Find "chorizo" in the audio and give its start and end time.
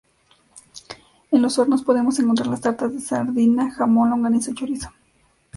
4.55-4.89